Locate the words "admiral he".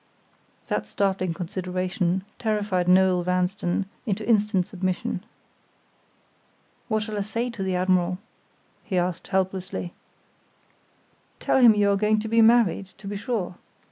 7.75-8.97